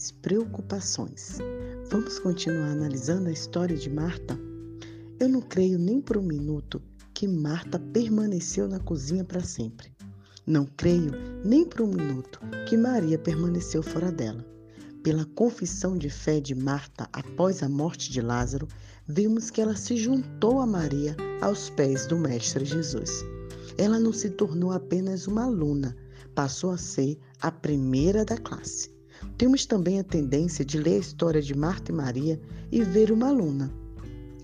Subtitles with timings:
[0.00, 1.36] das preocupações.
[1.90, 4.34] Vamos continuar analisando a história de Marta?
[5.18, 6.80] Eu não creio nem por um minuto
[7.12, 9.92] que Marta permaneceu na cozinha para sempre.
[10.46, 11.12] Não creio
[11.44, 14.42] nem por um minuto que Maria permaneceu fora dela.
[15.02, 18.66] Pela confissão de fé de Marta após a morte de Lázaro,
[19.06, 23.22] vemos que ela se juntou a Maria aos pés do Mestre Jesus.
[23.76, 25.94] Ela não se tornou apenas uma aluna,
[26.34, 28.98] passou a ser a primeira da classe.
[29.40, 32.38] Temos também a tendência de ler a história de Marta e Maria
[32.70, 33.72] e ver uma aluna.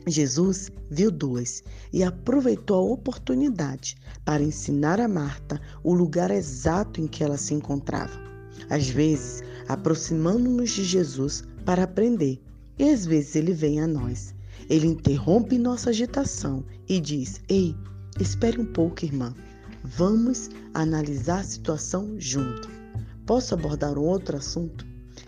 [0.07, 7.07] Jesus viu duas e aproveitou a oportunidade para ensinar a Marta o lugar exato em
[7.07, 8.19] que ela se encontrava.
[8.71, 12.43] Às vezes, aproximando-nos de Jesus para aprender,
[12.79, 14.35] e às vezes ele vem a nós.
[14.67, 17.77] Ele interrompe nossa agitação e diz: Ei,
[18.19, 19.35] espere um pouco, irmã.
[19.85, 22.75] Vamos analisar a situação junto.
[23.27, 24.87] Posso abordar um outro assunto?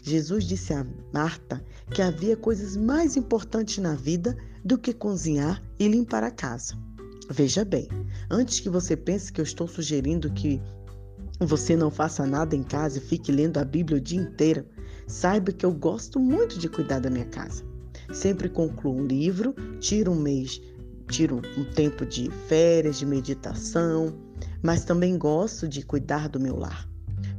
[0.08, 5.86] Jesus disse a Marta que havia coisas mais importantes na vida do que cozinhar e
[5.86, 6.74] limpar a casa.
[7.30, 7.88] Veja bem,
[8.30, 10.62] antes que você pense que eu estou sugerindo que
[11.40, 14.64] você não faça nada em casa e fique lendo a Bíblia o dia inteiro,
[15.06, 17.62] saiba que eu gosto muito de cuidar da minha casa.
[18.10, 20.58] Sempre concluo um livro, tiro um mês,
[21.10, 24.18] tiro um tempo de férias, de meditação,
[24.62, 26.88] mas também gosto de cuidar do meu lar.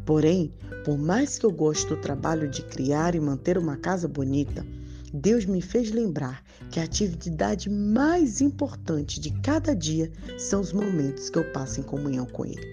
[0.10, 0.52] Porém,
[0.84, 4.66] por mais que eu goste do trabalho de criar e manter uma casa bonita,
[5.14, 11.30] Deus me fez lembrar que a atividade mais importante de cada dia são os momentos
[11.30, 12.68] que eu passo em comunhão com Ele.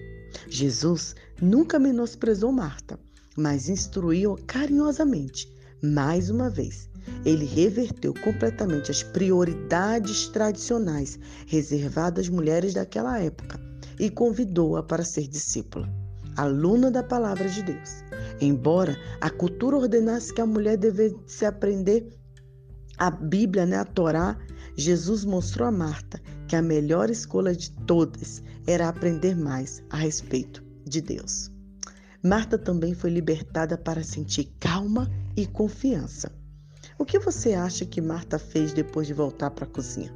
[0.49, 2.99] Jesus nunca menosprezou Marta,
[3.37, 5.47] mas instruiu carinhosamente.
[5.79, 6.89] Mais uma vez,
[7.23, 13.59] ele reverteu completamente as prioridades tradicionais reservadas às mulheres daquela época
[13.99, 15.87] e convidou-a para ser discípula,
[16.37, 18.03] aluna da palavra de Deus.
[18.39, 22.07] Embora a cultura ordenasse que a mulher devesse aprender
[22.97, 24.37] a Bíblia, né, a Torá,
[24.75, 30.63] Jesus mostrou a Marta que a melhor escolha de todas era aprender mais a respeito
[30.85, 31.51] de Deus.
[32.23, 36.31] Marta também foi libertada para sentir calma e confiança.
[36.97, 40.13] O que você acha que Marta fez depois de voltar para a cozinha?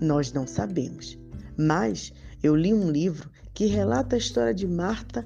[0.00, 1.18] Nós não sabemos,
[1.56, 2.12] mas
[2.42, 5.24] eu li um livro que relata a história de Marta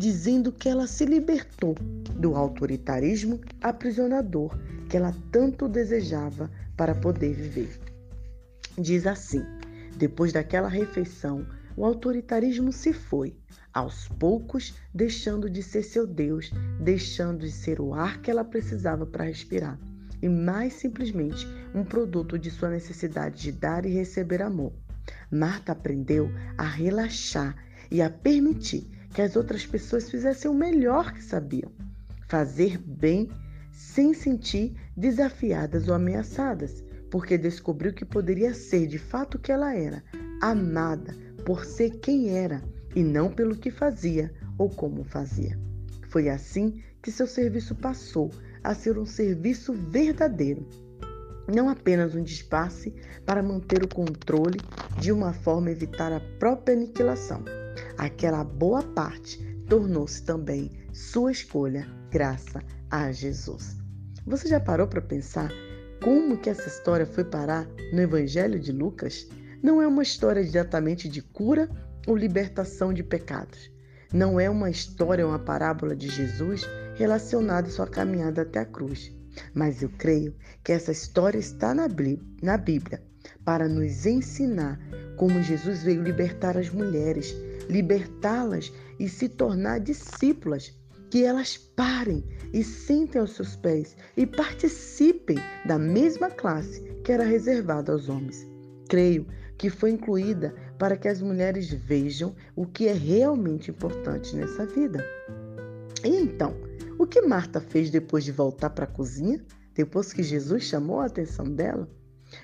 [0.00, 1.74] dizendo que ela se libertou
[2.16, 7.78] do autoritarismo aprisionador que ela tanto desejava para poder viver.
[8.78, 9.44] Diz assim:
[9.98, 11.46] depois daquela refeição,
[11.76, 13.36] o autoritarismo se foi,
[13.74, 16.50] aos poucos deixando de ser seu Deus,
[16.80, 19.78] deixando de ser o ar que ela precisava para respirar,
[20.22, 24.72] e mais simplesmente um produto de sua necessidade de dar e receber amor.
[25.30, 27.54] Marta aprendeu a relaxar
[27.90, 31.70] e a permitir que as outras pessoas fizessem o melhor que sabiam,
[32.28, 33.28] fazer bem
[33.72, 39.74] sem sentir desafiadas ou ameaçadas, porque descobriu que poderia ser de fato o que ela
[39.74, 40.02] era,
[40.40, 42.62] amada por ser quem era
[42.94, 45.58] e não pelo que fazia ou como fazia.
[46.08, 48.30] Foi assim que seu serviço passou
[48.62, 50.66] a ser um serviço verdadeiro,
[51.52, 52.94] não apenas um disfarce
[53.24, 54.60] para manter o controle
[54.98, 57.42] de uma forma evitar a própria aniquilação.
[58.00, 59.38] Aquela boa parte
[59.68, 63.76] tornou-se também sua escolha, graças a Jesus.
[64.26, 65.52] Você já parou para pensar
[66.02, 69.28] como que essa história foi parar no Evangelho de Lucas?
[69.62, 71.68] Não é uma história diretamente de cura
[72.06, 73.70] ou libertação de pecados.
[74.10, 79.14] Não é uma história, uma parábola de Jesus relacionada à sua caminhada até a cruz.
[79.52, 80.34] Mas eu creio
[80.64, 81.86] que essa história está na
[82.56, 83.02] Bíblia
[83.44, 84.80] para nos ensinar
[85.18, 87.36] como Jesus veio libertar as mulheres,
[87.70, 90.76] libertá-las e se tornar discípulas
[91.10, 97.24] que elas parem e sentem aos seus pés e participem da mesma classe que era
[97.24, 98.46] reservada aos homens.
[98.88, 99.26] Creio
[99.56, 105.04] que foi incluída para que as mulheres vejam o que é realmente importante nessa vida.
[106.04, 106.54] E então,
[106.98, 109.44] o que Marta fez depois de voltar para a cozinha,
[109.74, 111.88] depois que Jesus chamou a atenção dela?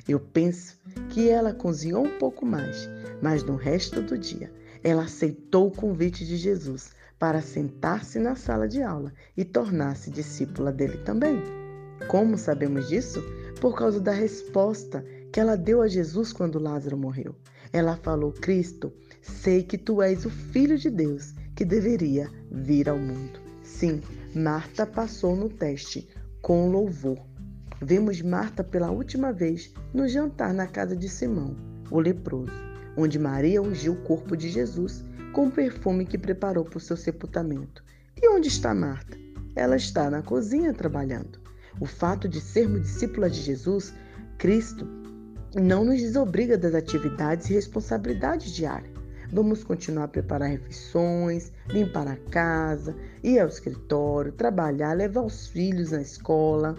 [0.09, 0.79] Eu penso
[1.11, 2.89] que ela cozinhou um pouco mais,
[3.23, 4.53] mas no resto do dia
[4.87, 10.71] ela aceitou o convite de Jesus para sentar-se na sala de aula e tornar-se discípula
[10.71, 11.43] dele também.
[12.07, 13.21] Como sabemos disso?
[13.61, 17.35] Por causa da resposta que ela deu a Jesus quando Lázaro morreu.
[17.73, 22.97] Ela falou: Cristo, sei que tu és o Filho de Deus que deveria vir ao
[22.97, 23.41] mundo.
[23.65, 24.01] Sim,
[24.33, 26.09] Marta passou no teste
[26.41, 27.19] com louvor.
[27.83, 31.57] Vemos Marta pela última vez no jantar na casa de Simão,
[31.91, 32.66] o leproso,
[32.97, 36.97] onde Maria ungiu o corpo de Jesus com o perfume que preparou para o seu
[36.97, 37.85] sepultamento.
[38.21, 39.27] E onde está Marta?
[39.57, 41.41] ela está na cozinha trabalhando.
[41.81, 43.93] O fato de sermos discípulas de Jesus,
[44.39, 44.87] Cristo,
[45.55, 48.95] não nos desobriga das atividades e responsabilidades diárias.
[49.33, 52.95] Vamos continuar a preparar refeições, limpar a casa,
[53.25, 56.77] ir ao escritório, trabalhar, levar os filhos na escola,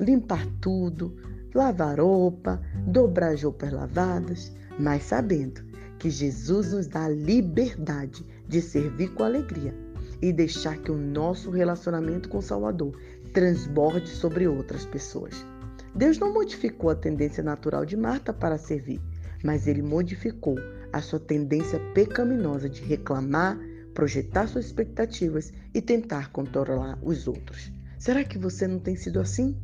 [0.00, 1.14] limpar tudo,
[1.54, 5.62] lavar roupa, dobrar as roupas lavadas, mas sabendo
[5.98, 9.74] que Jesus nos dá a liberdade de servir com alegria
[10.20, 12.98] e deixar que o nosso relacionamento com o Salvador
[13.32, 15.46] transborde sobre outras pessoas.
[15.94, 19.00] Deus não modificou a tendência natural de Marta para servir,
[19.44, 20.56] mas ele modificou
[20.92, 23.58] a sua tendência pecaminosa de reclamar,
[23.92, 27.72] projetar suas expectativas e tentar controlar os outros.
[27.98, 29.56] Será que você não tem sido assim?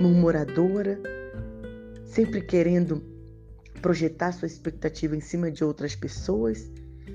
[0.00, 0.98] Murmuradora,
[2.06, 3.02] sempre querendo
[3.82, 6.70] projetar sua expectativa em cima de outras pessoas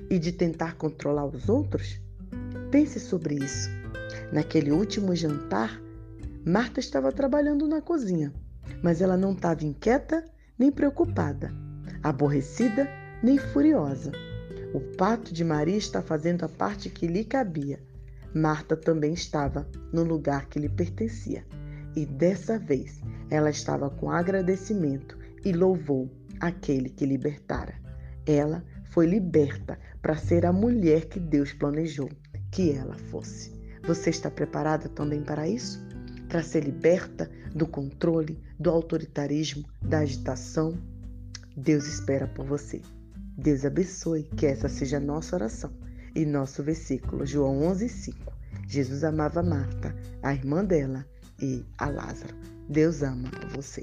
[0.08, 2.00] e de tentar controlar os outros?
[2.70, 3.68] Pense sobre isso.
[4.32, 5.80] Naquele último jantar,
[6.46, 8.32] Marta estava trabalhando na cozinha
[8.82, 10.24] mas ela não estava inquieta
[10.58, 11.52] nem preocupada,
[12.02, 12.88] aborrecida
[13.22, 14.12] nem furiosa.
[14.74, 17.80] O pato de Maria está fazendo a parte que lhe cabia.
[18.34, 21.44] Marta também estava no lugar que lhe pertencia.
[21.94, 23.00] E dessa vez
[23.30, 26.10] ela estava com agradecimento e louvou
[26.40, 27.74] aquele que libertara.
[28.26, 32.08] Ela foi liberta para ser a mulher que Deus planejou
[32.50, 33.52] que ela fosse.
[33.86, 35.82] Você está preparada também para isso?
[36.32, 40.72] para ser liberta do controle, do autoritarismo, da agitação.
[41.54, 42.80] Deus espera por você.
[43.36, 45.70] Deus abençoe, que essa seja a nossa oração.
[46.14, 48.32] E nosso versículo, João 11:5.
[48.66, 51.04] Jesus amava Marta, a irmã dela,
[51.42, 52.34] e a Lázaro.
[52.68, 53.82] Deus ama você.